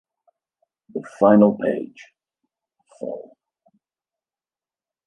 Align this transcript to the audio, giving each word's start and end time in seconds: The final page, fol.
The 0.95 1.03
final 1.19 1.55
page, 1.59 2.11
fol. 2.99 3.37